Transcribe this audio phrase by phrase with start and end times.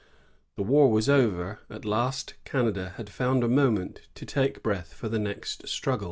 [0.55, 5.09] The war was over; at least Canada had found a moment to take breath for
[5.09, 5.99] the next struggle.